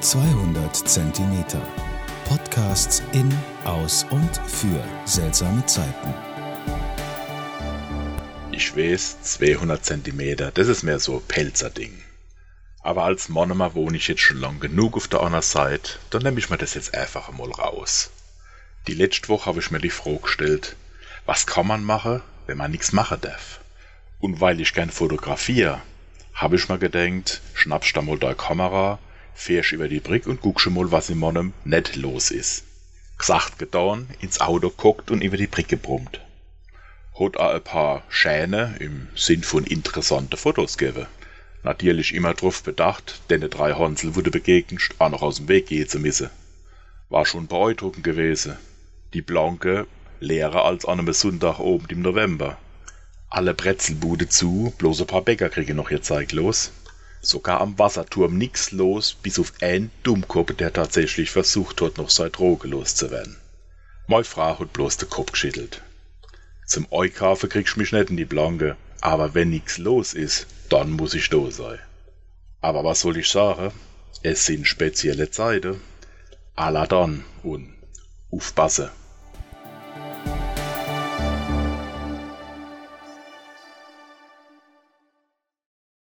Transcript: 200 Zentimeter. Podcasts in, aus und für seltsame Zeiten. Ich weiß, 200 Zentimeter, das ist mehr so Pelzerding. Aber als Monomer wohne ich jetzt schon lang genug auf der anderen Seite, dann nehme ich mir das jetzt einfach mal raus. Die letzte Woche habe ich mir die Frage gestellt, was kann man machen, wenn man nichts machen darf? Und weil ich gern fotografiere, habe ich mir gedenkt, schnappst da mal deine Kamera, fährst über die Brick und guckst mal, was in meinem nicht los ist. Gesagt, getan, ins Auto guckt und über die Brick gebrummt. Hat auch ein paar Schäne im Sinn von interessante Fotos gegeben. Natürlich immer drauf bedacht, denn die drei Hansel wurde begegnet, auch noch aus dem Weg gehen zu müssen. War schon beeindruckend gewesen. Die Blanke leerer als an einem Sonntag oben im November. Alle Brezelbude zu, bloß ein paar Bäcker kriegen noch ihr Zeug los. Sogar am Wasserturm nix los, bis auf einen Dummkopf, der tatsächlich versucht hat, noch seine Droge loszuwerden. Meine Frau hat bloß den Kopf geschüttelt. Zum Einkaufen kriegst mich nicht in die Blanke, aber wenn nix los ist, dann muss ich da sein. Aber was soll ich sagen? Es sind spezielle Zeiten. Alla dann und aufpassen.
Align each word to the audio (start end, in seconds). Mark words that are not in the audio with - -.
200 0.00 0.76
Zentimeter. 0.76 1.62
Podcasts 2.28 3.02
in, 3.12 3.32
aus 3.64 4.04
und 4.10 4.36
für 4.46 4.84
seltsame 5.06 5.64
Zeiten. 5.64 6.14
Ich 8.52 8.76
weiß, 8.76 9.22
200 9.22 9.82
Zentimeter, 9.82 10.50
das 10.50 10.68
ist 10.68 10.82
mehr 10.82 10.98
so 10.98 11.20
Pelzerding. 11.26 12.02
Aber 12.82 13.04
als 13.04 13.30
Monomer 13.30 13.74
wohne 13.74 13.96
ich 13.96 14.06
jetzt 14.06 14.20
schon 14.20 14.38
lang 14.38 14.60
genug 14.60 14.98
auf 14.98 15.08
der 15.08 15.22
anderen 15.22 15.42
Seite, 15.42 15.92
dann 16.10 16.22
nehme 16.22 16.38
ich 16.38 16.50
mir 16.50 16.58
das 16.58 16.74
jetzt 16.74 16.94
einfach 16.94 17.32
mal 17.32 17.50
raus. 17.50 18.10
Die 18.88 18.94
letzte 18.94 19.30
Woche 19.30 19.46
habe 19.46 19.60
ich 19.60 19.70
mir 19.70 19.80
die 19.80 19.90
Frage 19.90 20.18
gestellt, 20.18 20.76
was 21.24 21.46
kann 21.46 21.66
man 21.66 21.82
machen, 21.82 22.20
wenn 22.46 22.58
man 22.58 22.70
nichts 22.70 22.92
machen 22.92 23.22
darf? 23.22 23.60
Und 24.20 24.42
weil 24.42 24.60
ich 24.60 24.74
gern 24.74 24.90
fotografiere, 24.90 25.80
habe 26.34 26.56
ich 26.56 26.68
mir 26.68 26.78
gedenkt, 26.78 27.40
schnappst 27.54 27.96
da 27.96 28.02
mal 28.02 28.18
deine 28.18 28.34
Kamera, 28.34 28.98
fährst 29.36 29.72
über 29.72 29.86
die 29.86 30.00
Brick 30.00 30.26
und 30.26 30.40
guckst 30.40 30.68
mal, 30.70 30.90
was 30.90 31.10
in 31.10 31.18
meinem 31.18 31.52
nicht 31.64 31.94
los 31.94 32.30
ist. 32.30 32.64
Gesagt, 33.18 33.58
getan, 33.58 34.08
ins 34.20 34.40
Auto 34.40 34.70
guckt 34.70 35.10
und 35.10 35.22
über 35.22 35.36
die 35.36 35.46
Brick 35.46 35.68
gebrummt. 35.68 36.20
Hat 37.18 37.36
auch 37.36 37.54
ein 37.54 37.62
paar 37.62 38.02
Schäne 38.08 38.76
im 38.80 39.08
Sinn 39.14 39.42
von 39.42 39.64
interessante 39.64 40.36
Fotos 40.36 40.76
gegeben. 40.76 41.06
Natürlich 41.62 42.14
immer 42.14 42.34
drauf 42.34 42.62
bedacht, 42.62 43.20
denn 43.30 43.40
die 43.40 43.48
drei 43.48 43.72
Hansel 43.72 44.14
wurde 44.14 44.30
begegnet, 44.30 44.82
auch 44.98 45.08
noch 45.08 45.22
aus 45.22 45.36
dem 45.36 45.48
Weg 45.48 45.66
gehen 45.66 45.88
zu 45.88 45.98
müssen. 45.98 46.30
War 47.08 47.24
schon 47.24 47.46
beeindruckend 47.46 48.04
gewesen. 48.04 48.56
Die 49.14 49.22
Blanke 49.22 49.86
leerer 50.20 50.64
als 50.64 50.84
an 50.84 51.00
einem 51.00 51.12
Sonntag 51.12 51.58
oben 51.58 51.86
im 51.88 52.02
November. 52.02 52.58
Alle 53.30 53.54
Brezelbude 53.54 54.28
zu, 54.28 54.72
bloß 54.78 55.00
ein 55.00 55.06
paar 55.06 55.22
Bäcker 55.22 55.48
kriegen 55.48 55.76
noch 55.76 55.90
ihr 55.90 56.02
Zeug 56.02 56.32
los. 56.32 56.70
Sogar 57.26 57.60
am 57.60 57.76
Wasserturm 57.76 58.38
nix 58.38 58.70
los, 58.70 59.16
bis 59.20 59.40
auf 59.40 59.52
einen 59.60 59.90
Dummkopf, 60.04 60.54
der 60.54 60.72
tatsächlich 60.72 61.30
versucht 61.30 61.80
hat, 61.80 61.98
noch 61.98 62.08
seine 62.08 62.30
Droge 62.30 62.68
loszuwerden. 62.68 63.36
Meine 64.06 64.22
Frau 64.22 64.60
hat 64.60 64.72
bloß 64.72 64.98
den 64.98 65.10
Kopf 65.10 65.32
geschüttelt. 65.32 65.82
Zum 66.68 66.86
Einkaufen 66.92 67.48
kriegst 67.48 67.76
mich 67.76 67.90
nicht 67.90 68.10
in 68.10 68.16
die 68.16 68.24
Blanke, 68.24 68.76
aber 69.00 69.34
wenn 69.34 69.50
nix 69.50 69.76
los 69.76 70.14
ist, 70.14 70.46
dann 70.68 70.92
muss 70.92 71.14
ich 71.14 71.28
da 71.28 71.50
sein. 71.50 71.80
Aber 72.60 72.84
was 72.84 73.00
soll 73.00 73.16
ich 73.16 73.28
sagen? 73.28 73.72
Es 74.22 74.46
sind 74.46 74.64
spezielle 74.64 75.28
Zeiten. 75.28 75.80
Alla 76.54 76.86
dann 76.86 77.24
und 77.42 77.74
aufpassen. 78.30 78.88